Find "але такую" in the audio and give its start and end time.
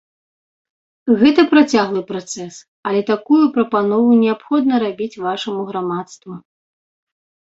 2.91-3.41